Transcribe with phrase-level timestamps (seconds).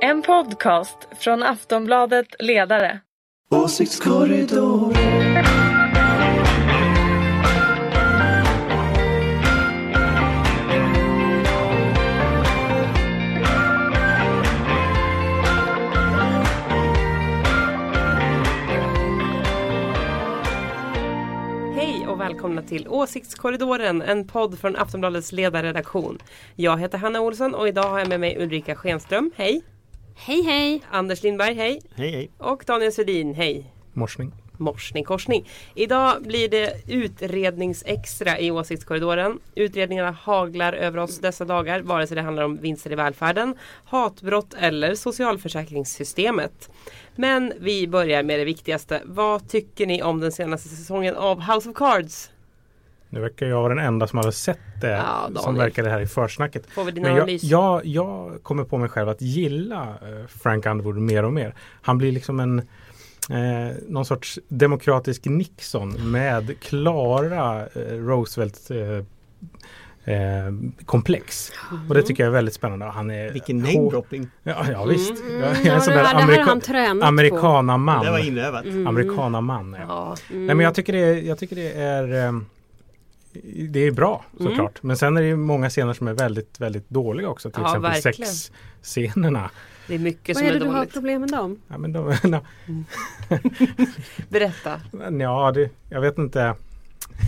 [0.00, 3.00] En podcast från Aftonbladet Ledare.
[3.50, 4.94] Åsiktskorridoren.
[21.74, 26.18] Hej och välkomna till Åsiktskorridoren, en podd från Aftonbladets ledarredaktion.
[26.54, 29.62] Jag heter Hanna Olsson och idag har jag med mig Ulrika Schenström, hej!
[30.20, 30.82] Hej hej!
[30.90, 31.80] Anders Lindberg, hej!
[31.94, 32.30] Hej hej.
[32.38, 33.72] Och Daniel Svedin, hej!
[33.92, 34.32] Morsning.
[34.56, 35.48] Morsning korsning.
[35.74, 39.38] Idag blir det utredningsextra i åsiktskorridoren.
[39.54, 43.54] Utredningarna haglar över oss dessa dagar, vare sig det handlar om vinster i välfärden,
[43.84, 46.70] hatbrott eller socialförsäkringssystemet.
[47.16, 49.02] Men vi börjar med det viktigaste.
[49.04, 52.30] Vad tycker ni om den senaste säsongen av House of Cards?
[53.10, 56.06] Nu verkar jag vara den enda som har sett det Ja, som verkade här i
[56.06, 56.66] försnacket.
[56.70, 60.66] Får vi din Men jag, jag, jag kommer på mig själv att gilla eh, Frank
[60.66, 61.54] Underwood mer och mer.
[61.82, 62.58] Han blir liksom en
[63.30, 68.78] eh, någon sorts demokratisk Nixon med klara eh, Roosevelt eh,
[70.14, 70.52] eh,
[70.86, 71.52] komplex.
[71.88, 72.84] Och det tycker jag är väldigt spännande.
[72.86, 74.28] Han är Vilken namedropping.
[74.42, 75.22] Ja, ja visst.
[75.22, 78.04] Mm, Jag är Ja, en sån det, där amerika- amerikanaman.
[78.04, 78.64] Det var inövat.
[78.86, 79.76] Amerikanaman.
[79.80, 79.86] Ja.
[79.88, 82.32] Ja, Nej men jag tycker det, är- jag tycker det är eh,
[83.68, 84.46] Det är bra Mm.
[84.52, 84.82] såklart.
[84.82, 87.50] Men sen är det ju många scener som är väldigt, väldigt dåliga också.
[87.50, 88.30] Till Ja, exempel verkligen.
[88.32, 89.50] sexscenerna.
[89.86, 90.92] det är mycket Vad som är är, det du har dåligt.
[90.92, 91.60] problem med dem?
[91.68, 92.40] Ja, men de, na,
[94.28, 94.80] Berätta.
[95.20, 96.54] ja, det, jag vet inte.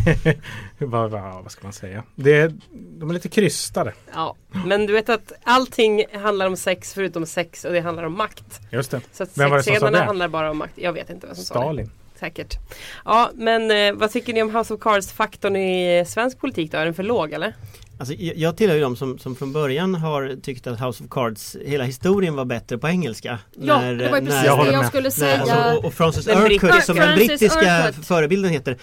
[0.78, 2.02] vad, vad, vad ska man säga?
[2.14, 3.92] Det, de är lite krystade.
[4.14, 4.36] Ja,
[4.66, 8.60] men du vet att allting handlar om sex förutom sex och det handlar om makt.
[8.70, 9.00] Just det.
[9.12, 9.98] Så att Vem var det som sa det?
[10.04, 10.72] handlar bara om makt.
[10.76, 11.88] Jag vet inte vem som sa det.
[12.20, 12.58] Säkert.
[13.04, 16.78] Ja, men eh, vad tycker ni om House of Cards-faktorn i eh, svensk politik då?
[16.78, 17.54] Är den för låg eller?
[18.00, 21.56] Alltså, jag tillhör ju de som, som från början har tyckt att House of Cards,
[21.64, 23.38] hela historien var bättre på engelska.
[23.60, 25.40] Ja, När- det var när- precis Jag det jag skulle säga.
[25.40, 28.04] alltså, och, och Francis Den Urquhart som den brittiska Urquhart.
[28.04, 28.76] förebilden heter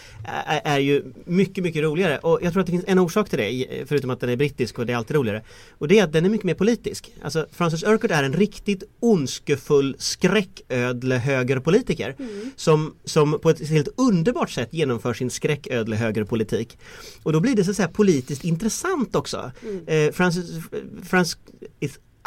[0.47, 3.39] är, är ju mycket mycket roligare och jag tror att det finns en orsak till
[3.39, 5.41] det förutom att den är brittisk och det är alltid roligare
[5.77, 7.11] och det är att den är mycket mer politisk.
[7.23, 12.15] Alltså Francis Urquhart är en riktigt ondskefull skräcködle högerpolitiker
[12.55, 16.77] som, som på ett helt underbart sätt genomför sin skräcködle högerpolitik.
[17.23, 19.51] Och då blir det så att säga politiskt intressant också.
[19.87, 20.45] Eh, Francis,
[21.03, 21.37] Francis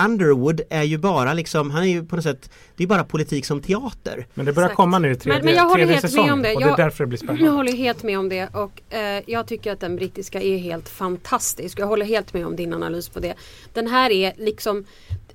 [0.04, 3.46] Underwood är ju bara liksom, han är ju på något sätt, det är bara politik
[3.46, 4.26] som teater.
[4.34, 4.76] Men det börjar Exakt.
[4.76, 6.32] komma nu i tredje, Men- men jag håller tredje helt med säsongen.
[6.32, 6.54] om det.
[6.54, 7.50] Och det är Jag- därför det blir Jag spännande.
[7.56, 11.78] håller helt med om det och eh, jag tycker att den brittiska är helt fantastisk.
[11.78, 13.34] Jag håller helt med om din analys på det.
[13.72, 14.84] Den här är liksom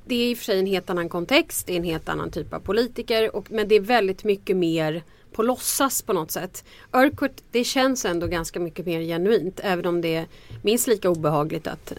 [0.07, 2.31] det är i och för sig en helt annan kontext, det är en helt annan
[2.31, 5.03] typ av politiker och, men det är väldigt mycket mer
[5.35, 6.65] på låtsas på något sätt.
[6.91, 10.27] Urquhart, det känns ändå ganska mycket mer genuint även om det är
[10.61, 11.97] minst lika obehagligt att eh,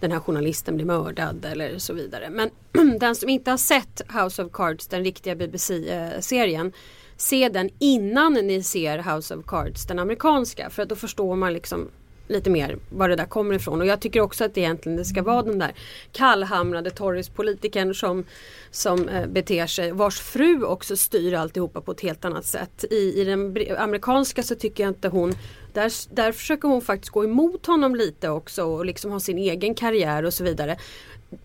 [0.00, 2.30] den här journalisten blir mördad eller så vidare.
[2.30, 2.50] Men
[2.98, 6.72] den som inte har sett House of Cards, den riktiga BBC-serien, eh,
[7.16, 10.70] se den innan ni ser House of Cards, den amerikanska.
[10.70, 11.88] För att då förstår man liksom
[12.28, 13.80] lite mer var det där kommer ifrån.
[13.80, 15.72] Och jag tycker också att det egentligen det ska vara den där
[16.12, 18.24] kallhamrade Tories-politikern som,
[18.70, 22.84] som eh, beter sig, vars fru också styr alltihopa på ett helt annat sätt.
[22.90, 25.34] I, i den amerikanska så tycker jag inte hon
[25.72, 29.74] där, där försöker hon faktiskt gå emot honom lite också och liksom ha sin egen
[29.74, 30.76] karriär och så vidare.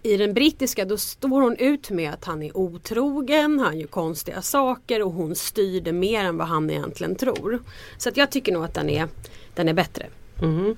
[0.04, 4.42] I den brittiska då står hon ut med att han är otrogen, han gör konstiga
[4.42, 7.60] saker och hon styr det mer än vad han egentligen tror.
[7.98, 9.08] Så att jag tycker nog att den är,
[9.56, 10.06] den är bättre.
[10.42, 10.76] Mm.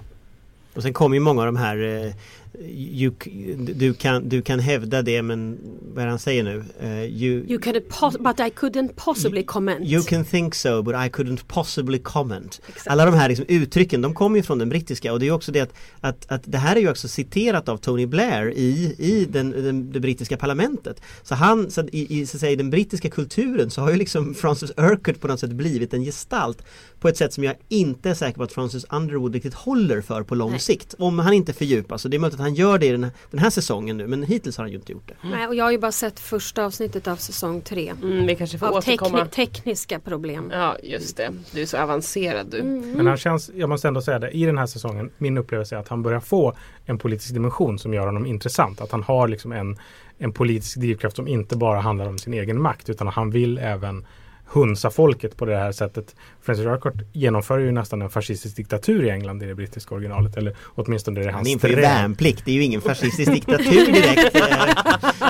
[0.74, 2.14] Och sen kommer ju många av de här eh,
[2.62, 3.14] you,
[3.58, 5.58] du, kan, du kan hävda det men
[5.94, 6.64] vad är han säger nu?
[6.80, 9.88] Eh, you, You pos- but I couldn't possibly comment.
[9.88, 12.62] You can think so but I couldn't possibly comment.
[12.68, 12.88] Exakt.
[12.88, 15.52] Alla de här liksom uttrycken de kommer ju från den brittiska och det är också
[15.52, 19.28] det att, att, att det här är ju också citerat av Tony Blair i, i
[19.32, 21.02] den, den, det brittiska parlamentet.
[21.24, 24.36] Så han, så i, i, så säga, i den brittiska kulturen så har ju liksom
[24.36, 26.64] Francis Urquhart på något sätt blivit en gestalt
[27.00, 30.24] på ett sätt som jag inte är säker på att Francis Underwood riktigt håller för
[30.24, 30.60] på lång Nej.
[30.60, 30.96] sikt.
[30.98, 32.06] Om han inte fördjupas.
[32.06, 34.08] Och det är möjligt att han gör det i den här, den här säsongen nu
[34.08, 35.16] men hittills har han ju inte gjort det.
[35.30, 37.94] Nej, och jag har ju bara sett första avsnittet av säsong tre.
[38.04, 39.18] Mm, vi kanske får Av återkomma.
[39.26, 40.50] tekni- tekniska problem.
[40.54, 41.30] Ja, just det.
[41.52, 42.64] Du är så avancerad du.
[42.64, 45.80] Men han känns, jag måste ändå säga det, i den här säsongen, min upplevelse är
[45.80, 46.54] att han börjar få
[46.86, 48.82] en politisk dimension som gör honom intressant.
[48.82, 49.78] Att han har liksom en,
[50.18, 54.06] en politisk drivkraft som inte bara handlar om sin egen makt utan han vill även
[54.52, 56.16] hunsa folket på det här sättet.
[56.42, 60.38] Francis Urquhart genomför ju nästan en fascistisk diktatur i England i det brittiska originalet.
[60.38, 63.86] Eller åtminstone det är Han hans inför ju värnplikt, det är ju ingen fascistisk diktatur
[63.94, 64.36] direkt.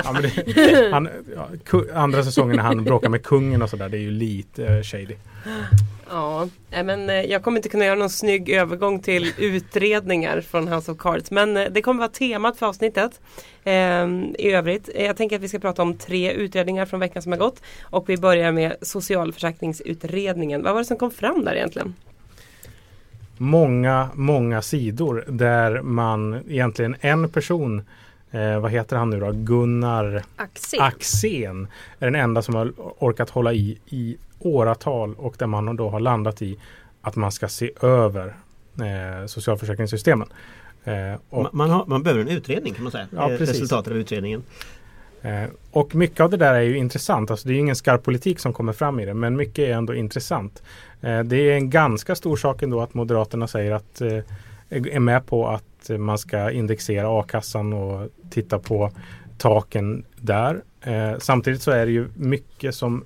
[0.04, 4.00] Ja, det, han, ja, andra säsongen när han bråkar med kungen och sådär, det är
[4.00, 5.14] ju lite eh, shady.
[6.10, 10.92] Ja, men eh, jag kommer inte kunna göra någon snygg övergång till utredningar från House
[10.92, 11.30] of Cards.
[11.30, 13.20] Men eh, det kommer vara temat för avsnittet.
[13.64, 17.22] Ehm, I övrigt, eh, jag tänker att vi ska prata om tre utredningar från veckan
[17.22, 17.62] som har gått.
[17.82, 20.62] Och vi börjar med socialförsäkringsutredningen.
[20.62, 21.94] Vad var det som kom fram där egentligen?
[23.36, 27.82] Många, många sidor där man egentligen en person
[28.30, 29.30] Eh, vad heter han nu då?
[29.32, 30.80] Gunnar Axel.
[30.80, 31.68] Axén
[31.98, 36.00] är den enda som har orkat hålla i i åratal och där man då har
[36.00, 36.58] landat i
[37.02, 38.26] att man ska se över
[38.78, 40.28] eh, socialförsäkringssystemen.
[40.84, 40.94] Eh,
[41.30, 43.06] och, Man, man, har, man behöver en utredning kan man säga.
[43.16, 43.54] Ja, Eh, precis.
[43.56, 44.42] Resultatet av utredningen.
[45.22, 47.30] eh, och mycket av det där är ju intressant.
[47.30, 49.72] Alltså det är ju ingen skarp politik som kommer fram i det men mycket är
[49.72, 50.62] ändå intressant.
[51.00, 54.18] Eh, det är en ganska stor sak ändå att Moderaterna säger att eh,
[54.70, 58.90] är med på att man ska indexera a-kassan och titta på
[59.38, 60.62] taken där.
[60.80, 63.04] Eh, samtidigt så är det ju mycket som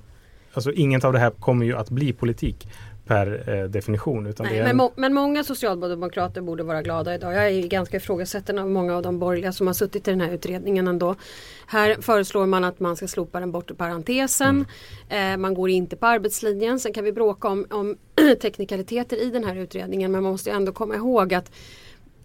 [0.55, 2.69] Alltså inget av det här kommer ju att bli politik
[3.05, 4.27] per eh, definition.
[4.27, 7.35] Utan Nej, är men, en, må, men många socialdemokrater borde vara glada idag.
[7.35, 10.33] Jag är ganska ifrågasätten av många av de borgerliga som har suttit i den här
[10.33, 11.15] utredningen ändå.
[11.67, 14.67] Här föreslår man att man ska slopa den bortre parentesen.
[15.09, 16.81] Eh, man går inte på arbetslinjen.
[16.81, 17.97] Sen kan vi bråka om, om
[18.43, 21.51] teknikaliteter i den här utredningen men man måste ändå komma ihåg att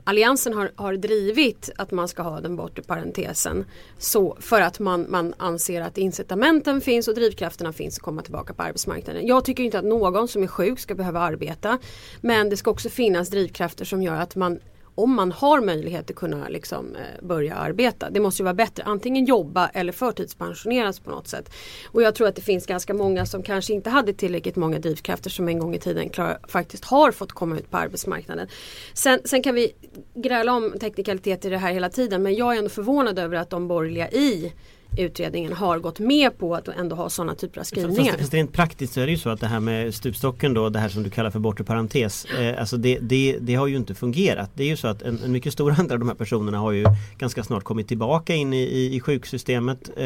[0.04, 3.66] Alliansen har, har drivit att man ska ha den bortre parentesen
[3.98, 8.54] så för att man, man anser att incitamenten finns och drivkrafterna finns att komma tillbaka
[8.54, 9.28] på arbetsmarknaden.
[9.28, 11.78] Jag tycker inte att någon som är sjuk ska behöva arbeta
[12.22, 14.60] men det ska också finnas drivkrafter som gör att man
[15.00, 18.10] om man har möjlighet att kunna liksom, eh, börja arbeta.
[18.10, 21.52] Det måste ju vara bättre antingen jobba eller förtidspensioneras på något sätt.
[21.88, 25.30] Och jag tror att det finns ganska många som kanske inte hade tillräckligt många drivkrafter
[25.30, 28.48] som en gång i tiden klar, faktiskt har fått komma ut på arbetsmarknaden.
[28.94, 29.72] Sen, sen kan vi
[30.16, 33.50] gräla om teknikalitet i det här hela tiden men jag är ändå förvånad över att
[33.50, 34.54] de borgerliga i
[35.00, 38.12] utredningen har gått med på att ändå ha sådana typer av skrivningar.
[38.12, 40.70] Fast, fast rent praktiskt så är det ju så att det här med stupstocken då,
[40.70, 43.76] det här som du kallar för bortre parentes, eh, alltså det, det, det har ju
[43.76, 44.52] inte fungerat.
[44.54, 46.72] Det är ju så att en, en mycket stor andel av de här personerna har
[46.72, 46.86] ju
[47.18, 49.90] ganska snart kommit tillbaka in i, i, i sjuksystemet.
[49.90, 50.04] Eh,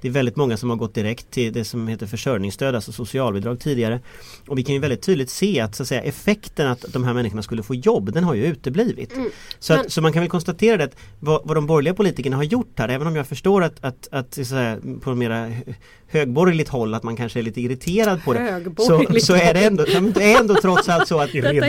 [0.00, 3.60] det är väldigt många som har gått direkt till det som heter försörjningsstöd, alltså socialbidrag
[3.60, 4.00] tidigare.
[4.48, 7.14] Och vi kan ju väldigt tydligt se att, så att säga, effekten att de här
[7.14, 9.16] människorna skulle få jobb, den har ju uteblivit.
[9.16, 9.30] Mm.
[9.58, 12.36] Så, Men- att, så man kan väl konstatera det att vad, vad de borgerliga politikerna
[12.36, 15.74] har gjort här, även om jag förstår att, att, att att säga, på mera hö-
[16.12, 18.64] högborgerligt håll att man kanske är lite irriterad på det.
[18.76, 19.84] Så, så är det ändå,
[20.14, 21.60] det är ändå trots allt så att det, det,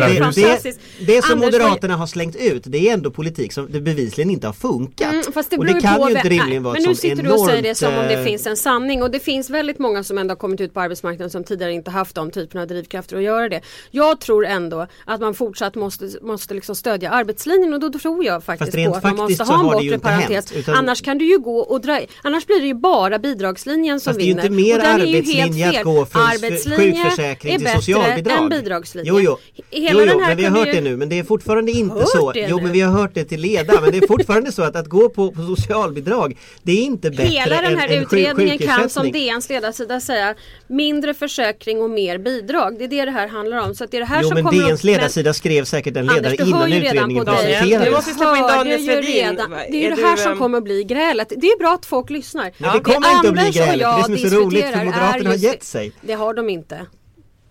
[0.99, 4.47] det som Anders, Moderaterna har slängt ut det är ändå politik som det bevisligen inte
[4.47, 5.11] har funkat.
[5.11, 7.31] Mm, fast det och det kan ju inte rimligen vara Men ett nu sitter du
[7.31, 10.03] och säger det som om det eh, finns en sanning och det finns väldigt många
[10.03, 13.17] som ändå har kommit ut på arbetsmarknaden som tidigare inte haft de typerna av drivkrafter
[13.17, 13.61] att göra det.
[13.91, 18.43] Jag tror ändå att man fortsatt måste, måste liksom stödja arbetslinjen och då tror jag
[18.43, 20.29] faktiskt på att man måste ha en bortre parentes.
[20.29, 23.99] hänt, utan- Annars kan du ju gå och dra Annars blir det ju bara bidragslinjen
[23.99, 24.43] som Fast det är ju vinner.
[24.43, 27.67] inte mer Och den är ju helt arbetslinje att gå från Arbetslinje sjukförsäkring är till
[27.69, 28.37] socialbidrag.
[28.43, 29.11] än bidragslinje.
[29.11, 29.37] Jo, jo.
[29.71, 31.23] Hela jo, jo den här men vi har hört ju- det nu men det är
[31.23, 32.31] fortfarande inte så.
[32.35, 32.63] Jo nu?
[32.63, 35.09] men vi har hört det till leda men det är fortfarande så att, att gå
[35.09, 39.11] på, på socialbidrag det är inte bättre Hela den här än, än utredningen kan som.
[39.11, 40.35] DNs ledarsida säga
[40.67, 42.75] mindre försäkring och mer bidrag.
[42.77, 43.75] Det är det det här handlar om.
[43.75, 45.63] Så att det är det här Jo som men kommer DNs upp- men- ledarsida skrev
[45.65, 47.91] säkert en ledare Anders, du innan utredningen presenterades.
[47.91, 49.35] måste vi släppa in Daniel.
[49.37, 51.33] Va- Det är ju det här du, som kommer att bli grälet.
[51.37, 52.32] Det är bra att folk lyssnar.
[52.33, 54.67] Men det kommer inte att bli grälet, det är det som är så roligt för
[54.67, 55.91] diskuterar Moderaterna har gett sig.
[56.01, 56.85] Det har de inte.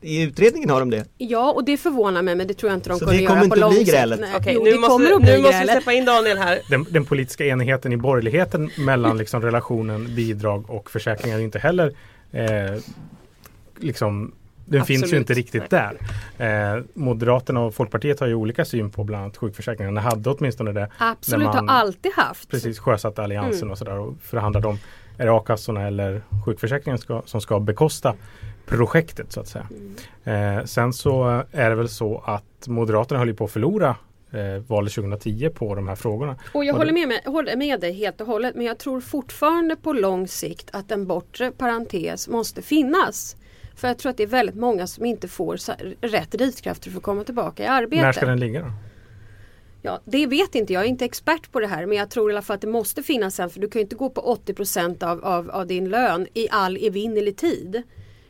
[0.05, 1.05] I utredningen har de det.
[1.19, 3.29] Ja och det förvånar mig men det tror jag inte de Så kommer det göra
[3.35, 3.91] kommer på inte lång bli sikt.
[3.91, 4.21] grälet?
[4.21, 4.31] Nej.
[4.37, 5.73] Okej, jo, nu det måste, kommer att bli nu måste vi grälet.
[5.75, 6.61] släppa in Daniel här.
[6.71, 11.93] den, den politiska enigheten i borgerligheten mellan liksom relationen bidrag och försäkringar är inte heller
[12.33, 12.81] eh,
[13.79, 14.35] liksom
[14.73, 15.97] den finns ju inte riktigt där.
[16.39, 20.01] Eh, Moderaterna och Folkpartiet har ju olika syn på bland annat sjukförsäkringarna.
[20.01, 22.49] Hade åtminstone det Absolut, man har alltid haft.
[22.51, 23.71] precis sjösatte alliansen Mm.
[23.73, 24.79] och sådär och förhandlade om
[25.19, 28.15] är det a-kassorna eller sjukförsäkringen ska, som ska bekosta
[28.67, 29.67] projektet så att säga.
[30.25, 30.59] Mm.
[30.59, 33.97] Eh, sen så är det väl så att Moderaterna höll ju på att förlora
[34.33, 36.37] eh, valet 2010 på de här frågorna.
[36.55, 39.01] Och jag Och håller med, med, håller med dig helt och hållet men jag tror
[39.01, 43.37] fortfarande på lång sikt att en bortre parentes måste finnas.
[43.75, 45.59] För jag tror att det är väldigt många som inte får
[46.07, 48.03] rätt drivkrafter för att komma tillbaka i arbete.
[48.03, 48.73] När ska den ligga då?
[49.85, 52.31] Ja, det vet inte jag, jag är inte expert på det här men jag tror
[52.31, 54.39] i alla fall att det måste finnas en för du kan ju inte gå på
[54.47, 57.83] 80% av, av, av din lön i all evinnerlig tid.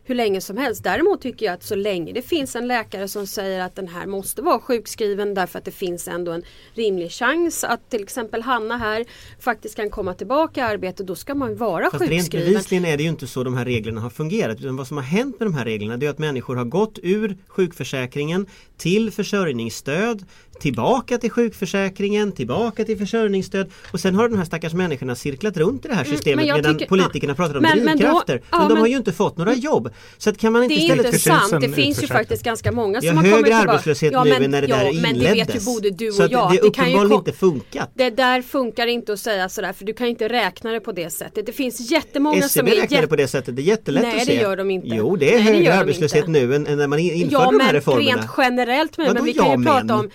[0.05, 0.85] Hur länge som helst.
[0.85, 4.07] Däremot tycker jag att så länge det finns en läkare som säger att den här
[4.07, 6.43] måste vara sjukskriven därför att det finns ändå en
[6.75, 9.05] rimlig chans att till exempel Hanna här
[9.41, 11.03] faktiskt kan komma tillbaka i arbete.
[11.03, 12.53] Då ska man vara Fast rent sjukskriven.
[12.53, 14.61] bevisligen är det ju inte så de här reglerna har fungerat.
[14.61, 16.99] Utan vad som har hänt med de här reglerna det är att människor har gått
[17.03, 20.25] ur sjukförsäkringen till försörjningsstöd
[20.63, 25.85] tillbaka till sjukförsäkringen, tillbaka till försörjningsstöd och sen har de här stackars människorna cirklat runt
[25.85, 28.03] i det här systemet Mm, men jag medan tycker- politikerna pratar om men- men då-
[28.03, 28.33] drivkrafter.
[28.51, 29.89] Men, ja, de har men- ju inte fått några jobb.
[30.19, 31.61] Så att kan man inte Det är inte sant.
[31.61, 33.71] Det finns ju faktiskt ganska många som har har kommit högre tillbaka.
[33.71, 35.65] arbetslöshet ja, nu men, än när det ja, där Men det vet ju inleddes.
[35.65, 36.51] både du Så och att jag.
[36.51, 37.91] det Det kan ju uppenbarligen kom- inte funkat.
[37.95, 41.11] Det där funkar inte att säga sådär för du kan inte räkna det på det
[41.11, 41.47] sättet.
[41.47, 44.13] Det finns jättemånga som SCB är räknar det på det sättet, det är jättelätt Nej,
[44.13, 44.41] att det se.
[44.41, 44.89] gör de inte.
[44.89, 47.67] Jo, det är Nej, det högre arbetslöshet nu än, när man införde Ja de här
[47.67, 48.17] men reformerna.
[48.17, 49.91] rent generellt med, Vadå men vi kan ja, ju prata men?
[49.91, 50.11] om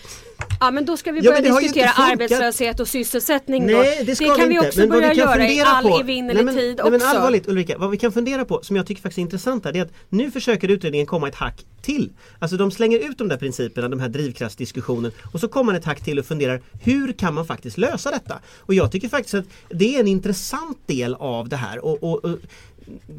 [0.60, 4.04] Ja men då ska vi Ja, börja men det inte diskutera arbetslöshet och sysselsättning Nej,
[4.06, 4.68] det ska kan vi vi inte.
[4.68, 6.94] också Men börja vi kan göra i all på, evinnerlig nej, men, tid nej, men
[6.94, 7.08] också.
[7.08, 9.80] allvarligt Ulrika, vad vi kan fundera på som jag tycker faktiskt är intressant här, det
[9.80, 12.10] är att nu försöker utredningen komma ett hack till.
[12.40, 15.86] Alltså de slänger ut de där principerna, de här drivkraftsdiskussionen och så kommer man ett
[15.86, 18.40] hack till och funderar hur kan man faktiskt lösa detta?
[18.60, 22.26] Och jag tycker faktiskt att det är en intressant del av det här och, och,
[22.26, 22.38] och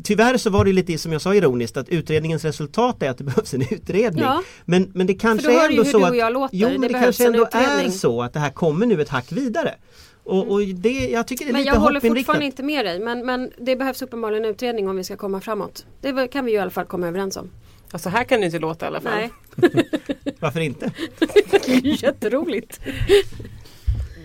[0.05, 3.25] Tyvärr så var det lite som jag sa ironiskt att utredningens resultat är att det
[3.35, 4.25] behövs en utredning.
[4.25, 4.43] Ja.
[4.65, 6.51] Men, men det kanske är ändå så att.
[6.53, 9.33] Jo Det men det kanske ändå är så att det här kommer nu ett hack
[9.33, 9.75] vidare.
[10.25, 13.01] Och, och det, jag tycker det är Men lite jag håller fortfarande inte med dig.
[13.01, 15.87] Men, men det behövs uppenbarligen en utredning om vi ska komma framåt.
[16.01, 17.51] Det kan vi ju i alla fall komma överens om.
[17.93, 19.13] Ja, så här kan det inte låta i alla fall.
[19.15, 19.31] Nej,
[20.41, 20.91] Varför inte?
[21.83, 22.81] jätteroligt.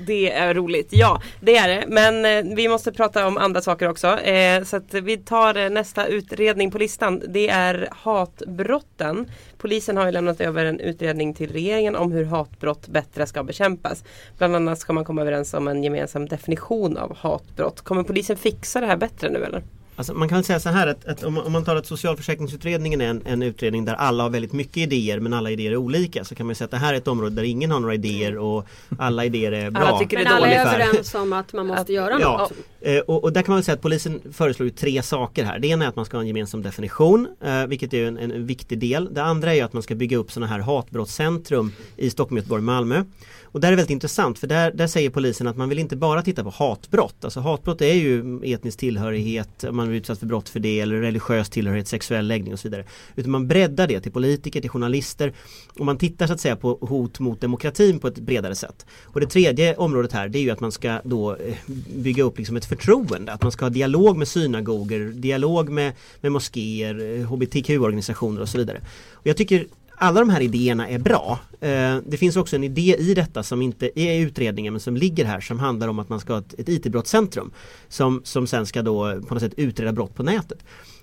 [0.05, 1.85] Det är roligt, ja det är det.
[1.87, 4.19] Men eh, vi måste prata om andra saker också.
[4.19, 7.21] Eh, så att vi tar eh, nästa utredning på listan.
[7.27, 9.31] Det är hatbrotten.
[9.57, 14.03] Polisen har ju lämnat över en utredning till regeringen om hur hatbrott bättre ska bekämpas.
[14.37, 17.81] Bland annat ska man komma överens om en gemensam definition av hatbrott.
[17.81, 19.63] Kommer polisen fixa det här bättre nu eller?
[19.95, 23.07] Alltså man kan säga så här att, att om, om man tar att socialförsäkringsutredningen är
[23.07, 26.35] en, en utredning där alla har väldigt mycket idéer men alla idéer är olika så
[26.35, 28.65] kan man säga att det här är ett område där ingen har några idéer och
[28.99, 29.81] alla idéer är bra.
[29.83, 30.79] Alla tycker det Men är alla är ungefär.
[30.79, 32.53] överens om att man måste Att- göra Ja, något.
[32.81, 35.59] eh, och, och där kan man väl säga att polisen föreslår ju tre saker här.
[35.59, 38.45] Det ena är att man ska ha en gemensam definition, eh, vilket är en, en,
[38.45, 39.13] viktig del.
[39.13, 42.63] Det andra är att man ska bygga upp sådana här hatbrottscentrum i Stockholm, Göteborg och
[42.63, 43.03] Malmö.
[43.53, 45.95] Och där är det väldigt intressant för där, där säger polisen att man vill inte
[45.95, 47.15] bara titta på hatbrott.
[47.23, 50.95] Alltså hatbrott är ju etnisk tillhörighet, om man är utsatt för brott för det eller
[50.95, 52.85] religiös tillhörighet, sexuell läggning och så vidare.
[53.15, 55.33] Utan man breddar det till politiker, till journalister
[55.79, 58.85] och man tittar så att säga på hot mot demokratin på ett bredare sätt.
[59.03, 61.55] Och det tredje området här det är ju att man ska då eh,
[61.95, 63.31] bygga upp liksom ett förtroende.
[63.31, 68.57] Att man ska ha dialog med synagoger, dialog med, med moskéer, eh, hbtq-organisationer och så
[68.57, 68.81] vidare.
[69.11, 69.67] Och jag tycker
[70.03, 71.39] alla de här idéerna är bra.
[71.61, 74.97] Eh, det finns också en idé i detta som inte är i utredningen men som
[74.97, 77.51] ligger här som handlar om att man ska ha ett, ett IT-brottscentrum
[77.87, 80.57] som, som sen ska då på något sätt utreda brott på nätet.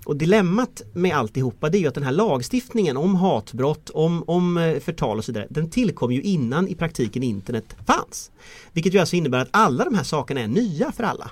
[0.05, 4.59] Och dilemmat med alltihopa det är ju att den här lagstiftningen om hatbrott, om, om
[4.59, 8.31] eh, förtal och så vidare, den tillkom ju innan i praktiken internet fanns.
[8.73, 11.31] Vilket ju alltså innebär att alla de här sakerna är nya för alla.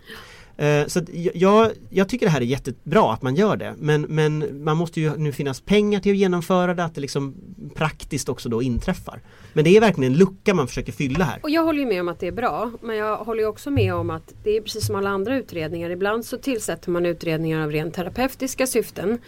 [0.61, 4.03] Eh, så jag- jag, jag tycker det här är jättebra att man gör det men,
[4.03, 7.35] men man måste ju nu finnas pengar till att genomföra det, att det liksom
[7.75, 9.21] praktiskt också då inträffar.
[9.53, 11.38] Men det är verkligen en lucka man försöker fylla här.
[11.43, 12.71] Och jag håller ju med om att det är bra.
[12.83, 15.91] Men jag håller ju också med om att det är precis som alla andra utredningar.
[15.91, 19.19] Ibland så tillsätter man utredningar av rent terapeutiska syften.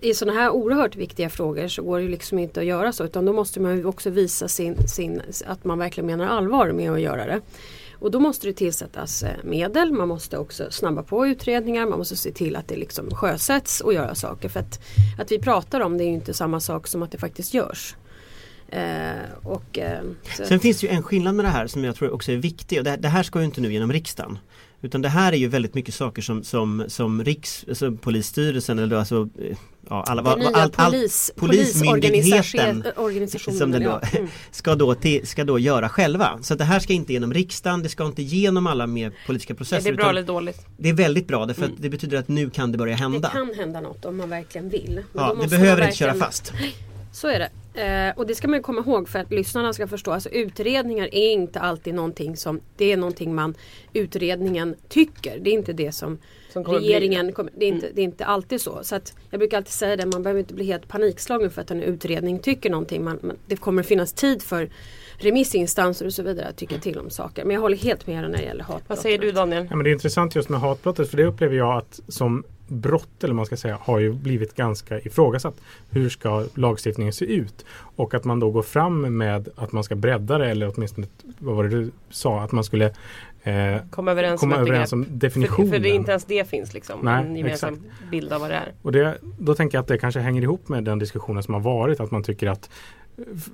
[0.00, 3.04] I sådana här oerhört viktiga frågor så går det ju liksom inte att göra så.
[3.04, 6.90] Utan då måste man ju också visa sin, sin, att man verkligen menar allvar med
[6.92, 7.40] att göra det.
[8.00, 12.16] Och då måste det tillsättas eh, medel, man måste också snabba på utredningar, man måste
[12.16, 14.48] se till att det liksom sjösätts och göra saker.
[14.48, 14.80] För att,
[15.18, 17.96] att vi pratar om det är ju inte samma sak som att det faktiskt görs.
[18.68, 19.10] Eh,
[19.42, 20.02] och, eh,
[20.48, 22.78] Sen finns det ju en skillnad med det här som jag tror också är viktig
[22.78, 24.38] och det, det här ska ju inte nu genom riksdagen.
[24.82, 29.28] Utan det här är ju väldigt mycket saker som, som, som Riks, alltså eller alltså
[29.38, 29.56] eh,
[29.88, 32.84] ja, alla, Den nya allt- polis, polismyndigheten
[33.58, 34.00] som den då.
[34.12, 34.28] Mm.
[34.50, 36.38] ska då, till, ska då göra själva.
[36.42, 39.56] Så det här ska inte genom riksdagen, det ska inte genom alla mer politiska Är
[39.56, 39.90] processer.
[39.90, 40.66] det bra eller dåligt?
[40.78, 41.74] det är väldigt bra därför Mm.
[41.76, 43.28] att det betyder att nu kan det börja Det hända.
[43.28, 45.00] kan hända något om man verkligen vill.
[45.12, 46.52] Men ja, det behöver man inte köra verkligen- fast.
[47.12, 47.48] Så är det.
[47.74, 50.10] Eh, och det ska man ju komma ihåg för att lyssnarna ska förstå.
[50.12, 53.54] Alltså utredningar är inte alltid någonting som Det är någonting man
[53.92, 55.38] Utredningen tycker.
[55.40, 56.18] Det är inte det som
[56.52, 58.78] Som kommer bli- regeringen kommer, det, är inte, det är inte alltid så.
[58.82, 61.70] så att jag brukar alltid säga det, man behöver inte bli helt panikslagen för att
[61.70, 63.04] en utredning tycker någonting.
[63.04, 64.70] Man, man, det kommer finnas tid för
[65.18, 67.44] remissinstanser och så vidare att tycka till om saker.
[67.44, 68.88] Men jag håller helt med er när det gäller hatbrott.
[68.88, 69.66] Vad säger du Daniel?
[69.70, 73.24] Ja, men det är intressant just med hatbrottet för det upplever jag att som brott
[73.24, 75.54] eller man ska säga har ju blivit ganska ifrågasatt.
[75.90, 77.64] Hur ska lagstiftningen se ut?
[77.96, 81.06] Och att man då går fram med att man ska bredda det eller åtminstone
[81.38, 82.86] vad var det du sa att man skulle
[83.42, 85.70] eh, Komma överens komma om överens om definitionen.
[85.70, 87.00] För, för det inte ens det finns liksom.
[87.02, 88.10] Nej, en gemensam exakt.
[88.10, 88.72] bild av vad det är.
[88.82, 91.60] Och det, då tänker jag att det kanske hänger ihop med den diskussionen som har
[91.60, 92.00] varit.
[92.00, 92.70] Att man tycker att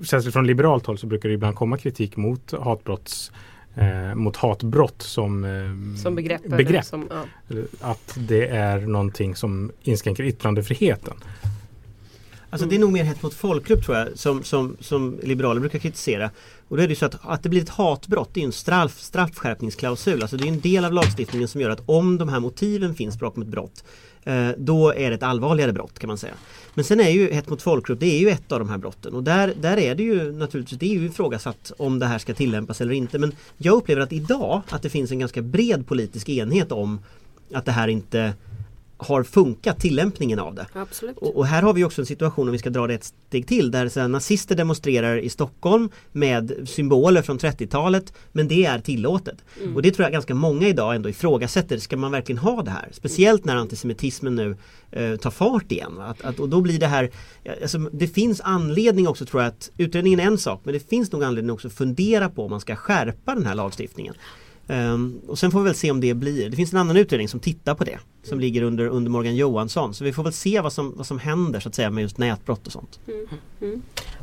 [0.03, 3.33] Särskilt från liberalt håll så brukar det ibland komma kritik mot hatbrotts
[3.77, 6.43] eh, mot hatbrott som, eh, Som begrepp.
[6.47, 6.85] begrepp.
[6.85, 7.25] Som, ja.
[7.49, 11.15] Eller Att det är någonting som inskränker yttrandefriheten.
[12.51, 15.79] Alltså det är nog mer hets mot folkgrupp tror jag som, som, som liberaler brukar
[15.79, 16.31] kritisera.
[16.69, 18.53] Och då är det ju så att, att det blir ett hatbrott, det är en
[18.53, 20.23] straff, straffskärpningsklausul.
[20.23, 23.19] Alltså det är en del av lagstiftningen som gör att om de här motiven finns
[23.19, 23.85] bakom ett brott
[24.16, 26.35] eh, Eh, då är det ett allvarligare brott kan man säga.
[26.75, 29.15] Men sen är ju hets mot folkgrupp, det är ju ett av de här brotten
[29.15, 32.35] och där, där är det ju naturligtvis, det är ju ifrågasatt om det här ska
[32.35, 33.19] tillämpas eller inte.
[33.19, 37.01] Men jag upplever att idag att det finns en ganska bred politisk enhet om
[37.53, 38.33] att det här inte
[38.99, 40.67] har funkat, tillämpningen av det.
[41.17, 43.47] Och, och här har vi också en situation om vi ska dra det ett steg
[43.47, 49.45] till där så nazister demonstrerar i Stockholm med symboler från 30-talet men det är tillåtet.
[49.75, 51.79] Och det tror jag ganska många idag ändå ifrågasätter.
[51.79, 52.89] Ska man verkligen ha det här?
[52.93, 54.57] Speciellt när antisemitismen nu
[54.91, 56.01] eh, tar fart igen.
[56.01, 57.11] Att, att, och då blir det här
[57.63, 61.13] alltså, Det finns anledning också tror jag att utredningen är en sak men det finns
[61.13, 64.15] nog anledning också att fundera på om man ska skärpa den här lagstiftningen.
[64.69, 66.51] Ehm, och sen får vi väl se om det blir.
[66.51, 67.99] Det finns en annan utredning som tittar på det.
[68.23, 69.95] Som ligger under, under Morgan Johansson.
[69.95, 72.19] Så vi får väl se vad som, vad som händer så att säga med just
[72.19, 73.01] nätbrott och sånt.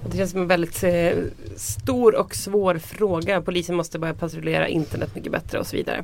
[0.03, 1.11] Och Det känns som en väldigt eh,
[1.55, 3.41] stor och svår fråga.
[3.41, 6.03] Polisen måste börja patrullera internet mycket bättre och så vidare.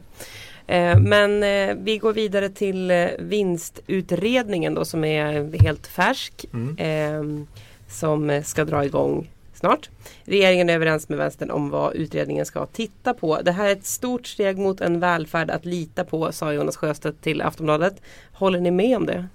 [0.68, 6.46] Eh, men eh, vi går vidare till eh, vinstutredningen då som är helt färsk.
[6.54, 6.78] Mm.
[6.78, 7.46] Eh,
[7.88, 9.90] som ska dra igång snart.
[10.24, 13.42] Regeringen är överens med vänstern om vad utredningen ska titta på.
[13.42, 17.22] Det här är ett stort steg mot en välfärd att lita på sa Jonas Sjöstedt
[17.22, 18.02] till Aftonbladet.
[18.34, 19.28] Håller ni med om det?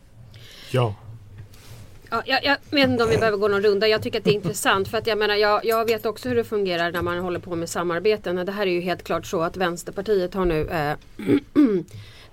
[0.71, 0.95] Ja.
[2.11, 3.89] Ja, jag, jag vet inte om vi behöver gå någon runda.
[3.89, 6.37] Jag tycker att det är intressant för att jag menar jag, jag vet också hur
[6.37, 8.37] det fungerar när man håller på med samarbeten.
[8.37, 10.97] Det här är ju helt klart så att Vänsterpartiet har nu eh,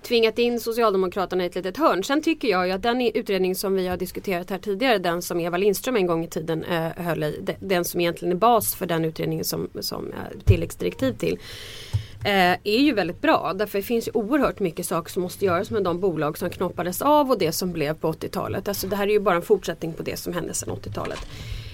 [0.02, 2.04] tvingat in Socialdemokraterna i ett litet hörn.
[2.04, 5.40] Sen tycker jag ju att den utredning som vi har diskuterat här tidigare, den som
[5.40, 8.74] Eva Lindström en gång i tiden eh, höll i, de- den som egentligen är bas
[8.74, 11.38] för den utredningen som, som eh, tilläggsdirektiv till
[12.24, 13.52] eh, är ju väldigt bra.
[13.54, 17.02] Därför det finns ju oerhört mycket saker som måste göras med de bolag som knoppades
[17.02, 18.68] av och det som blev på 80-talet.
[18.68, 21.18] Alltså det här är ju bara en fortsättning på det som hände sedan 80-talet.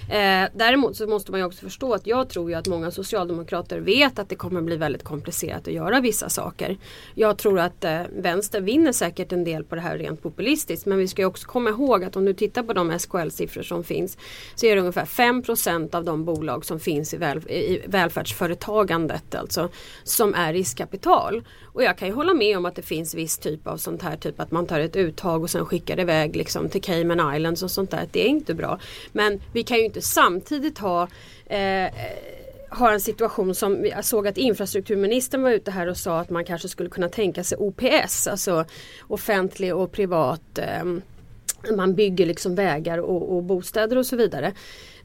[0.09, 3.79] Eh, däremot så måste man ju också förstå att jag tror ju att många socialdemokrater
[3.79, 6.77] vet att det kommer bli väldigt komplicerat att göra vissa saker.
[7.15, 10.97] Jag tror att eh, vänster vinner säkert en del på det här rent populistiskt men
[10.97, 14.17] vi ska ju också komma ihåg att om du tittar på de SKL-siffror som finns
[14.55, 19.69] så är det ungefär 5% av de bolag som finns i, väl, i välfärdsföretagandet alltså
[20.03, 21.43] som är riskkapital.
[21.73, 24.17] Och jag kan ju hålla med om att det finns viss typ av sånt här
[24.17, 27.63] typ att man tar ett uttag och sen skickar det iväg liksom till Cayman Islands
[27.63, 28.07] och sånt där.
[28.11, 28.79] Det är inte bra.
[29.11, 31.07] Men vi kan ju inte samtidigt ha
[31.45, 31.91] eh,
[32.69, 36.45] har en situation som jag såg att infrastrukturministern var ute här och sa att man
[36.45, 38.65] kanske skulle kunna tänka sig OPS, alltså
[39.07, 40.83] offentlig och privat eh,
[41.75, 44.53] man bygger liksom vägar och, och bostäder och så vidare.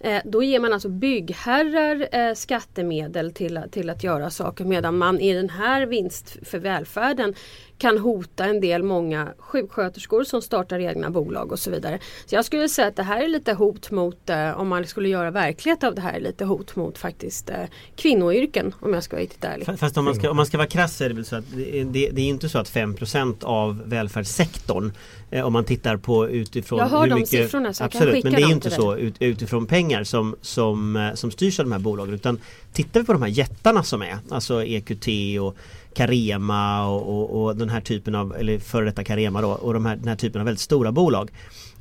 [0.00, 5.20] Eh, då ger man alltså byggherrar eh, skattemedel till, till att göra saker medan man
[5.20, 7.34] i den här vinst för välfärden
[7.78, 11.98] kan hota en del många sjuksköterskor som startar egna bolag och så vidare.
[12.26, 15.08] Så jag skulle säga att det här är lite hot mot, eh, om man skulle
[15.08, 17.56] göra verklighet av det här, lite hot mot faktiskt eh,
[17.96, 19.66] kvinnoyrken om jag ska vara riktigt ärlig.
[19.66, 21.44] Fa- Fast om man ska, om man ska vara krass är det väl så att
[21.54, 24.92] det, är- det, det är inte så att 5% av välfärdssektorn
[25.30, 27.98] eh, om man tittar på utifrån Jag har hur de mycket, siffrorna, så jag kan
[27.98, 31.66] Absolut, skicka men det är inte så ut, utifrån pengar som, som, som styrs av
[31.66, 32.40] de här bolagen utan
[32.74, 35.08] tittar vi på de här jättarna som är, alltså EQT
[35.40, 35.56] och
[35.94, 39.86] Carema och, och, och den här typen av, eller före detta Carema då, och de
[39.86, 41.30] här, den här typen av väldigt stora bolag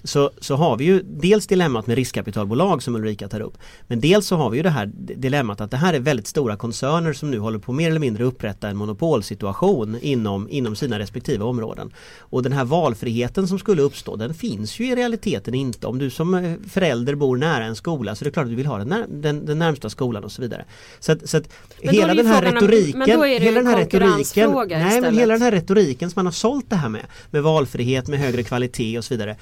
[0.03, 3.57] så, så har vi ju dels dilemmat med riskkapitalbolag som Ulrika tar upp.
[3.87, 6.55] Men dels så har vi ju det här dilemmat att det här är väldigt stora
[6.55, 11.43] koncerner som nu håller på mer eller mindre upprätta en monopolsituation inom, inom sina respektive
[11.43, 11.93] områden.
[12.19, 15.87] Och den här valfriheten som skulle uppstå den finns ju i realiteten inte.
[15.87, 18.55] Om du som eh, förälder bor nära en skola så är det klart att du
[18.55, 20.65] vill ha den, när, den, den närmsta skolan och så vidare.
[20.99, 24.79] Så att, så att hela den här om- retoriken, hela en den här retoriken, nej
[24.79, 25.19] men istället.
[25.19, 28.43] hela den här retoriken som man har sålt det här med, med valfrihet, med högre
[28.43, 29.37] kvalitet och så vidare.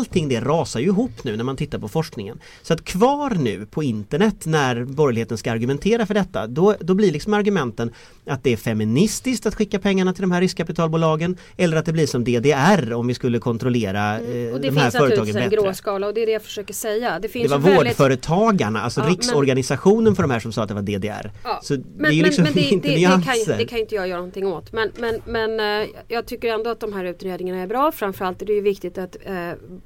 [0.00, 2.40] Allting det rasar ju ihop nu när man tittar på forskningen.
[2.62, 7.12] Så att kvar nu på internet när borgerligheten ska argumentera för detta, då, då blir
[7.12, 7.90] liksom argumenten
[8.26, 12.06] att det är feministiskt att skicka pengarna till de här riskkapitalbolagen eller att det blir
[12.06, 14.54] som DDR om vi skulle kontrollera eh, Mm.
[14.54, 15.56] Och det de här finns företagen naturligtvis en bättre.
[15.66, 17.10] gråskala och det är det jag försöker säga.
[17.12, 17.78] Det, Det finns var väldigt...
[17.86, 21.30] vårdföretagarna, alltså Ja, men- riksorganisationen för de här som sa att det var DDR.
[21.44, 23.64] Ja, Så men, det är ju men, liksom men det, inte det, det, kan, det
[23.64, 24.72] kan inte jag göra någonting åt.
[24.72, 27.92] Men, men, men eh, jag tycker ändå att de här utredningarna är bra.
[27.92, 29.32] Framförallt är det ju viktigt att eh,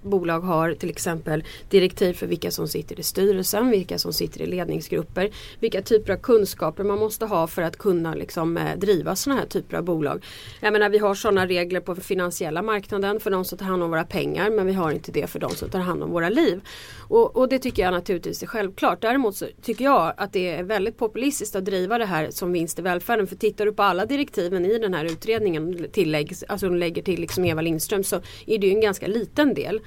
[0.05, 4.47] bolag har till exempel direktiv för vilka som sitter i styrelsen, vilka som sitter i
[4.47, 9.41] ledningsgrupper, vilka typer av kunskaper man måste ha för att kunna liksom, eh, driva sådana
[9.41, 10.25] här typer av bolag.
[10.61, 13.91] Jag menar vi har sådana regler på finansiella marknaden för de som tar hand om
[13.91, 16.61] våra pengar men vi har inte det för de som tar hand om våra liv.
[17.09, 19.03] Och, och det tycker jag naturligtvis är självklart.
[19.03, 22.79] Däremot så tycker jag att det är väldigt populistiskt att driva det här som vinst
[22.79, 23.27] i välfärden.
[23.27, 27.21] För tittar du på alla direktiven i den här utredningen, tilläggs, alltså de lägger till
[27.21, 29.81] liksom Eva Lindström så är det ju en ganska liten del.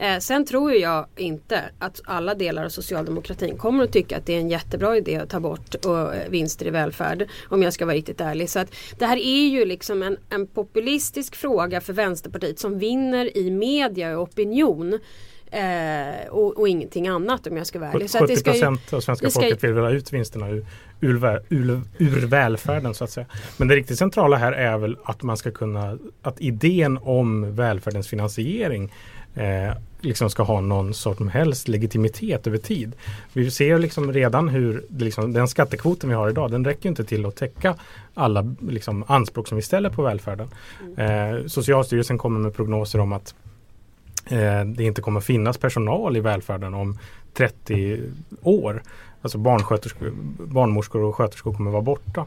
[0.00, 4.34] Eh, sen tror jag inte att alla delar av socialdemokratin kommer att tycka att det
[4.34, 7.28] är en jättebra idé att ta bort och, eh, vinster i välfärd.
[7.48, 8.50] Om jag ska vara riktigt ärlig.
[8.50, 13.36] Så att det här är ju liksom en, en populistisk fråga för Vänsterpartiet som vinner
[13.36, 14.98] i media och opinion.
[15.52, 18.10] Eh, och, och, ingenting annat om jag ska vara ärlig.
[18.10, 20.66] 70 procent av svenska ska, folket vill väl ha ut vinsterna ur,
[21.00, 23.26] ur, ur, ur, välfärden så att säga.
[23.56, 28.08] Men det riktigt centrala här är väl att man ska kunna, att idén om välfärdens
[28.08, 28.92] finansiering
[29.34, 32.92] eh, liksom ska ha någon sorts helst legitimitet över tid.
[33.32, 37.26] Vi ser liksom redan hur liksom, den skattekvoten vi har idag den räcker inte till
[37.26, 37.74] att täcka
[38.14, 40.48] alla liksom, anspråk som vi ställer på välfärden.
[40.96, 43.34] Eh, Socialstyrelsen kommer med prognoser om att
[44.26, 46.98] eh, det inte kommer finnas personal i välfärden om
[47.34, 48.00] 30
[48.42, 48.82] år.
[49.22, 52.26] Alltså barnmorskor och sköterskor kommer vara borta.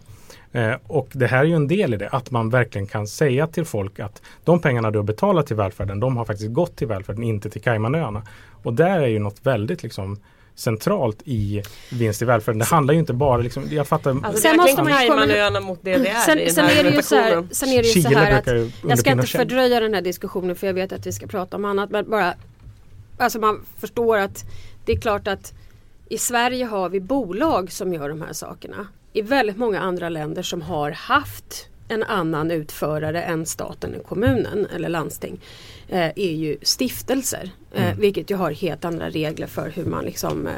[0.52, 3.48] Eh, och det här är ju en del i det, att man verkligen kan säga
[3.48, 6.88] till folk att de pengarna du har betalat till välfärden, de har faktiskt gått till
[6.88, 8.22] välfärden, inte till Caymanöarna.
[8.64, 10.18] Och där är ju något väldigt liksom
[10.56, 12.60] centralt i vinst i välfärden.
[12.60, 14.12] Det handlar ju inte bara liksom, jag fattar.
[14.24, 17.48] Alltså, sen måste man Caymanöarna mot DDR sen, i sen är det ju så här,
[17.52, 20.68] sen är det ju så här att jag ska inte fördröja den här diskussionen för
[20.68, 22.34] jag vet att vi ska prata om annat men bara
[23.18, 24.46] Alltså man förstår att
[24.86, 25.54] det är klart att
[26.14, 30.42] i Sverige har vi bolag som gör de här sakerna i väldigt många andra länder
[30.42, 35.40] som har haft en annan utförare än staten, kommunen eller landsting
[35.90, 37.50] eh, är ju stiftelser.
[37.74, 38.00] Eh, mm.
[38.00, 40.54] Vilket ju har helt andra regler för hur man liksom eh,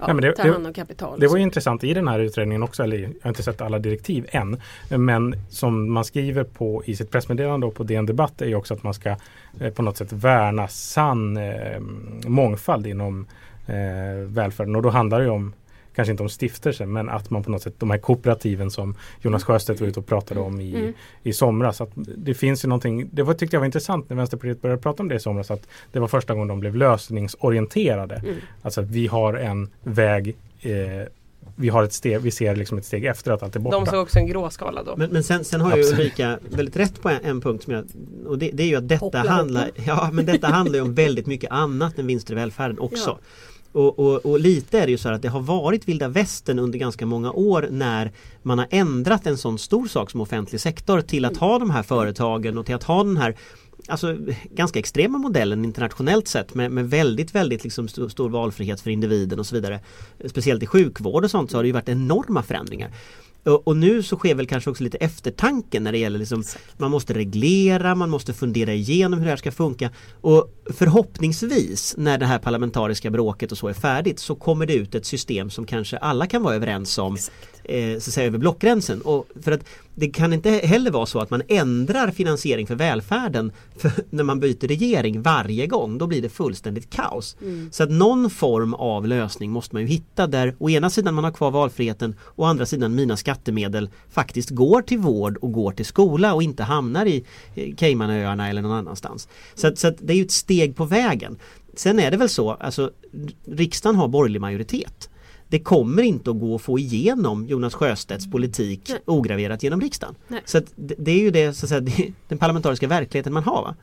[0.00, 1.20] ja, Nej, det, tar hand om kapital.
[1.20, 4.26] Det var intressant i den här utredningen också, eller jag har inte sett alla direktiv
[4.30, 4.60] än.
[4.88, 8.74] Men som man skriver på i sitt pressmeddelande och på DN Debatt är ju också
[8.74, 9.16] att man ska
[9.60, 11.80] eh, på något sätt värna sann eh,
[12.26, 13.26] mångfald inom
[13.66, 13.74] eh,
[14.26, 14.76] välfärden.
[14.76, 15.52] Och då handlar det om
[15.94, 19.44] kanske inte om stiftelser men att man på något sätt, de här kooperativen som Jonas
[19.44, 20.92] Sjöstedt var ute och pratade om i, mm.
[21.22, 21.80] i somras.
[21.80, 25.02] Att det finns ju någonting, det var, tyckte jag var intressant när Vänsterpartiet började prata
[25.02, 28.14] om det i somras att det var första gången de blev lösningsorienterade.
[28.14, 28.34] Mm.
[28.62, 31.08] Alltså att vi har en väg eh,
[31.56, 33.76] vi har ett steg, vi ser liksom ett steg efter att allt är borta.
[33.76, 34.96] De såg också en gråskala då.
[34.96, 37.84] Men, men sen, sen har ju Ulrika väldigt rätt på en, en punkt som jag,
[38.26, 41.50] och det, det, är ju att detta handlar, ja, men detta handlar om väldigt mycket
[41.50, 43.10] annat än vinster i välfärden också.
[43.10, 43.18] Ja.
[43.72, 46.78] Och, och, och, lite är det ju så att det har varit vilda västern under
[46.78, 51.24] ganska många år när man har ändrat en sån stor sak som offentlig sektor till
[51.24, 53.36] att ha de här företagen och till att ha den här
[53.88, 54.16] Alltså
[54.50, 59.38] ganska extrema modellen internationellt sett med, med väldigt väldigt liksom stor, stor valfrihet för individen
[59.38, 59.80] och så vidare.
[60.26, 62.90] Speciellt i sjukvård och sånt så har det ju varit enorma förändringar.
[63.44, 66.44] Och, och, nu så sker väl kanske också lite eftertanke när det gäller liksom,
[66.76, 69.90] man måste reglera, man måste fundera igenom hur det här ska funka.
[70.20, 74.94] Och förhoppningsvis när det här parlamentariska bråket och så är färdigt så kommer det ut
[74.94, 77.16] ett system som kanske alla kan vara överens om
[77.64, 79.00] eh, så att säga, över blockgränsen.
[79.00, 83.52] Och för att det kan inte heller vara så att man ändrar finansiering för välfärden
[83.76, 85.98] för när man byter regering varje gång.
[85.98, 87.36] Då blir det fullständigt kaos.
[87.42, 87.68] Mm.
[87.72, 91.24] Så att någon form av lösning måste man ju hitta där å ena sidan man
[91.24, 95.72] har kvar valfriheten och å andra sidan mina skattemedel faktiskt går till vård och går
[95.72, 97.24] till skola och inte hamnar i
[97.76, 99.28] Caymanöarna eller någon annanstans.
[99.54, 101.38] Så, att, så att det är ju ett steg på vägen.
[101.74, 102.90] Sen är det väl så, alltså
[103.46, 105.08] riksdagen har borgerlig majoritet
[105.52, 109.00] det kommer inte att gå att få igenom Jonas Sjöstedts politik Nej.
[109.04, 110.14] ograverat genom riksdagen.
[110.28, 110.40] Nej.
[110.44, 113.62] Så det, det, är ju det, så att säga, det, den parlamentariska verkligheten man har.
[113.62, 113.74] Va?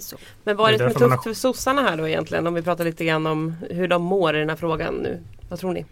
[0.00, 0.16] Så.
[0.44, 2.46] Men vad är det som är tufft för sossarna här då egentligen?
[2.46, 5.22] Om vi pratar lite grann om hur de mår i den här frågan nu.
[5.48, 5.84] Vad tror ni?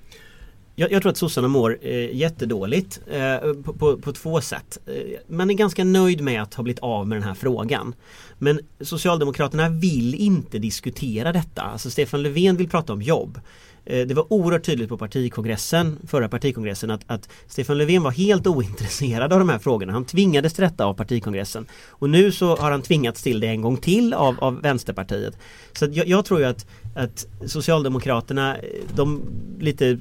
[0.74, 4.78] Jag, jag tror att sossarna mår eh, jättedåligt eh, på, på, på, två sätt.
[4.86, 4.94] Eh,
[5.26, 7.94] man är ganska nöjd med att ha blivit av med den här frågan.
[8.38, 11.62] Men Socialdemokraterna vill inte diskutera detta.
[11.62, 13.40] Alltså Stefan Löfven vill prata om jobb.
[13.84, 18.46] Eh, det var oerhört tydligt på partikongressen, förra partikongressen att, att, Stefan Löfven var helt
[18.56, 19.92] ointresserad av de här frågorna.
[19.92, 21.66] Han tvingades till detta av partikongressen.
[21.88, 25.38] Och nu så har han tvingats till det en gång till av, av Vänsterpartiet.
[25.72, 28.56] Så jag, jag tror ju att att Socialdemokraterna
[28.94, 29.22] de
[29.60, 29.98] lite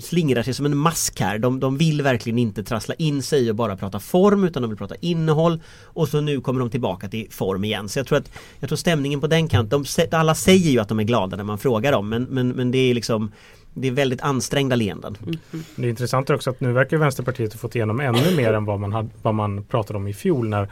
[0.00, 1.38] slingrar sig som en mask här.
[1.38, 4.78] De, de vill verkligen inte trassla in sig och bara prata form utan de vill
[4.78, 5.60] prata innehåll.
[5.82, 7.88] Och så nu kommer de tillbaka till form igen.
[7.88, 8.30] Så jag tror att
[8.60, 11.44] jag tror stämningen på den kanten, de, alla säger ju att de är glada när
[11.44, 13.32] man frågar dem men, men, men det är liksom
[13.74, 15.16] det är väldigt ansträngda leenden.
[15.22, 15.64] Mm.
[15.76, 18.80] Det är intressant också att nu verkar Vänsterpartiet ha fått igenom ännu mer än vad
[18.80, 20.62] man, hade, vad man pratade om i fjol när,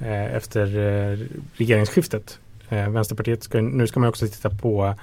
[0.00, 1.18] eh, efter eh,
[1.52, 2.38] regeringsskiftet.
[2.68, 4.94] Eh, Vänsterpartiet ska, nu ska man också titta på eh,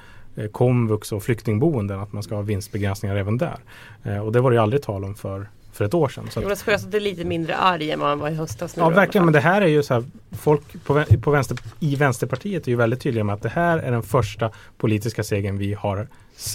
[0.51, 3.57] komvux och flyktingboenden, att man ska ha vinstbegränsningar även där.
[4.03, 6.27] Eh, och det var det ju aldrig tal om för, för ett år sedan.
[6.29, 8.75] Så Jonas Sjöstedt är lite mindre arg än vad han var i höstas.
[8.75, 11.95] Nu Ja verkligen, men det här är ju så här, folk på, på vänster, i
[11.95, 15.73] Vänsterpartiet är ju väldigt tydliga med att det här är den första politiska segern vi
[15.73, 16.07] har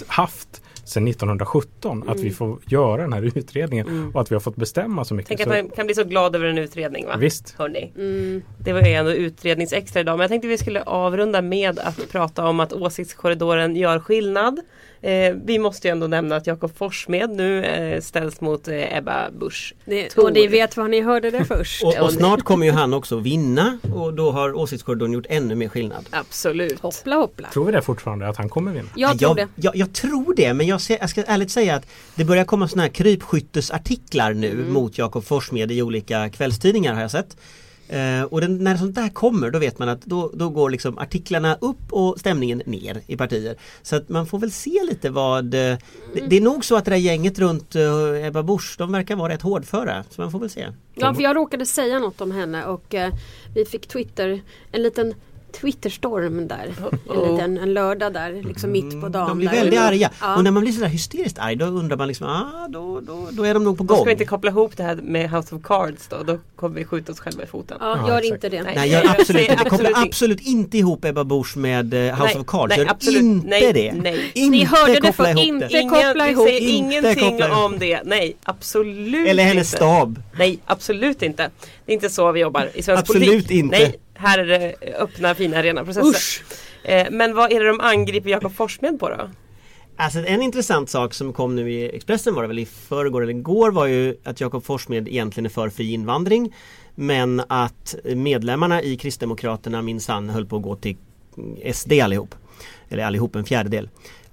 [0.07, 2.03] haft sedan 1917.
[2.09, 4.11] Att vi får göra den här utredningen Mm.
[4.15, 5.27] och att vi har fått bestämma så mycket.
[5.27, 7.17] Tänk att man kan bli så glad över en utredning va?
[7.17, 7.55] Visst.
[7.57, 7.91] Hörrni.
[7.97, 8.41] Mm.
[8.59, 12.45] Det var ju ändå utredningsextra idag men jag tänkte vi skulle avrunda med att prata
[12.47, 14.59] om att åsiktskorridoren gör skillnad.
[15.01, 19.31] Eh, vi måste ju ändå nämna att Jakob Forssmed nu eh, ställs mot eh, Ebba
[19.31, 19.73] Busch.
[20.17, 21.83] Och ni vet var ni hörde det först.
[21.83, 25.69] Och, och snart kommer ju han också vinna och då har åsiktskorridoren gjort ännu mer
[25.69, 26.05] skillnad.
[26.09, 26.79] Absolut.
[26.79, 27.47] Hoppla hoppla.
[27.47, 28.89] Tror vi det fortfarande att han kommer vinna?
[28.95, 29.47] Jag tror det.
[29.55, 31.85] Jag, jag tror det men jag, ser, jag ska ärligt säga att
[32.15, 34.73] det börjar komma sådana här krypskyttesartiklar nu Mm.
[34.73, 37.37] mot Jakob Forssmed i olika kvällstidningar har jag sett.
[37.89, 40.97] Eh, och den, när sånt där kommer då vet man att då, då går liksom
[40.97, 43.55] artiklarna upp och stämningen ner i partier.
[43.81, 45.77] Så att man får väl se lite vad eh,
[46.13, 49.15] det, det är nog så att det där gänget runt eh, Ebba Busch de verkar
[49.15, 50.03] vara rätt hårdföra.
[50.09, 50.67] Så man får väl se.
[50.95, 53.13] Ja, för jag råkade säga något om henne och eh,
[53.55, 55.13] vi fick Twitter, en liten
[55.51, 56.69] Twitterstorm där.
[57.15, 59.15] En liten en lördag där, liksom mitt på dagen.
[59.15, 59.55] Mm, De blir där.
[59.57, 60.09] väldigt arga.
[60.21, 60.35] Ja.
[60.35, 63.43] Och när man blir sådär hysteriskt arg då undrar man liksom, ah, då, då, då
[63.43, 63.97] är de nog på Då gång.
[63.97, 66.15] ska vi inte koppla ihop det här med House of Cards då.
[66.23, 67.77] Då kommer vi skjuta oss själva i foten.
[67.81, 68.33] Ja, Ja, gör exakt.
[68.33, 68.63] inte det.
[68.63, 68.73] Nej.
[68.75, 69.55] Nej, gör Jag absolut inte.
[69.63, 72.69] Koppla absolut absolut inte ihop Ebba Busch med eh, House Nej, of Cards.
[72.69, 73.21] nej, Gör absolut.
[73.21, 73.93] inte Nej, det.
[73.93, 74.31] nej.
[74.35, 75.67] Inte Ni hörde det för ihop inte.
[75.67, 75.81] det.
[75.89, 76.49] koppla ihop.
[76.49, 77.57] Inte ingenting koppla ihop.
[77.65, 78.01] om det.
[78.05, 79.77] Nej, absolut Eller hennes inte.
[79.77, 80.21] stab.
[80.37, 81.49] Nej, absolut inte.
[81.85, 83.51] Det är inte så vi jobbar i svensk Absolut politik.
[83.51, 83.77] inte.
[83.77, 86.09] Nej, här är det öppna fina rena processer.
[86.09, 86.43] Usch!
[86.83, 89.29] Eh, men vad är det de angriper Jakob Forssmed på då?
[89.95, 93.33] Alltså en intressant sak som kom nu i Expressen var det väl i förrgår eller
[93.33, 96.53] igår var ju att Jakob Forssmed egentligen är för fri invandring
[96.95, 100.97] men att medlemmarna i Kristdemokraterna minsann höll på att gå till
[101.73, 102.35] SD allihop.
[102.89, 103.89] Eller allihop, en fjärdedel.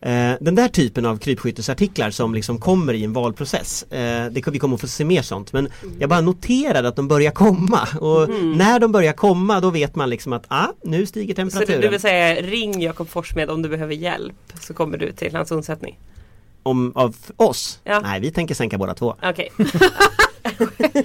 [0.06, 4.58] Eh, Den där typen av krypskyttesartiklar som liksom kommer i en valprocess eh, det, Vi
[4.58, 8.28] kommer att få se mer sånt men jag bara noterade att de börjar komma och
[8.56, 11.90] när de börjar komma då vet man liksom att ah, nu stiger Så du, temperaturen.
[11.90, 15.98] vill säga ring Jakob Forssmed om du behöver hjälp så kommer du till hans undsättning.
[16.62, 17.80] Om, av oss?
[17.84, 18.00] Ja.
[18.00, 19.16] Nej vi tänker sänka båda två.
[19.22, 19.52] Okej.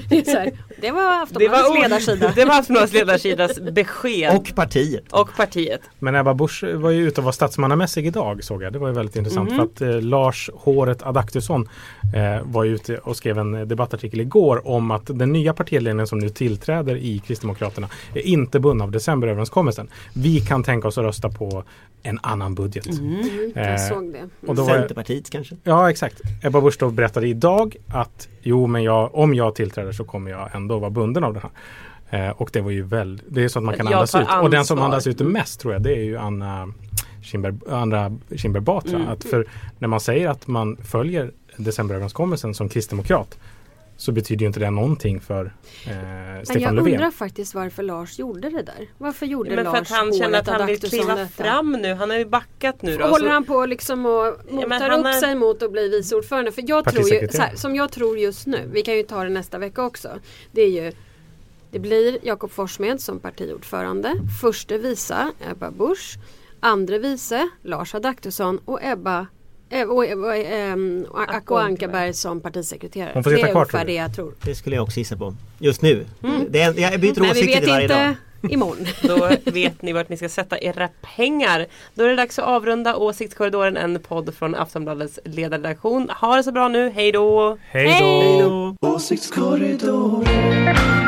[0.09, 0.51] Det, här,
[0.81, 2.31] det var Det Aftonbladets var ledarsida.
[2.35, 4.35] Det var Aftonbladets ledarsidas besked.
[4.37, 5.03] Och partiet.
[5.11, 5.81] och partiet.
[5.99, 8.73] Men Ebba Busch var ju ute och var statsmannamässig idag såg jag.
[8.73, 9.57] Det var ju väldigt intressant Mhm.
[9.57, 11.69] för att eh, Lars Håret Adaktusson
[12.15, 16.19] eh, var ju ute och skrev en debattartikel igår om att den nya partiledningen som
[16.19, 19.87] nu tillträder i Kristdemokraterna är inte bunden av decemberöverenskommelsen.
[20.13, 21.63] Vi kan tänka oss att rösta på
[22.03, 22.85] en annan budget.
[22.99, 23.21] Mm,
[23.55, 24.47] Eh, jag såg det.
[24.47, 25.55] Och då var, Centerpartiet kanske?
[25.63, 26.21] ja exakt.
[26.43, 30.79] Ebba Busch berättade idag att jo men jag, om jag tillträder så kommer jag ändå
[30.79, 31.51] vara bunden av den här.
[32.11, 34.27] Eh, och det var ju väl, det är så att man kan Jag andas ut.
[34.41, 34.85] Och den som ansvar.
[34.85, 36.73] andas ut mest tror jag det är ju Anna
[37.21, 38.95] Kinberg, Anna Kinberg Batra.
[38.95, 39.07] Mm.
[39.07, 39.45] Att för
[39.79, 43.37] när man säger att man följer decemberöverenskommelsen som kristdemokrat
[44.01, 46.93] så betyder ju inte det någonting för eh, Men Stefan jag Löfven.
[46.93, 48.87] undrar faktiskt varför Lars gjorde det där.
[48.97, 51.43] Varför gjorde Men för Lars att han känner att han vill kliva detta?
[51.43, 51.93] fram nu.
[51.93, 53.03] Han har ju backat nu då.
[53.05, 55.89] Håller Så- han på liksom och men motar han upp är- sig mot att bli
[55.89, 56.51] vice ordförande?
[56.51, 59.29] För jag tror ju, här, som jag tror just nu, vi kan ju ta det
[59.29, 60.09] nästa vecka också.
[60.51, 60.91] Det är ju
[61.71, 64.13] Det blir Jakob Forssmed som partiordförande.
[64.41, 66.15] Förste vice Ebba Busch.
[66.59, 69.27] Andre vice Lars Adaktusson och Ebba
[69.71, 73.11] eh, och, och, ehm, Acko Ankarberg som partisekreterare.
[73.13, 73.85] Hon får det sitta kvar, tror du?
[73.85, 74.33] det jag tror.
[74.43, 75.33] Det skulle jag också gissa på.
[75.59, 76.05] Just nu.
[76.49, 78.09] Det är, jag byter Men vi åsikter vet dag.
[78.09, 78.15] inte
[78.53, 78.85] imorgon.
[79.01, 81.65] Då vet ni vart ni ska sätta era pengar.
[81.93, 86.09] Då är det dags att avrunda Åsiktskorridoren, en podd från Aftonbladets ledarredaktion.
[86.09, 87.57] Ha det så bra nu, hej då!
[87.61, 87.91] Hej då!
[87.91, 88.75] Hej då!
[88.81, 91.00] Åsiktskorridoren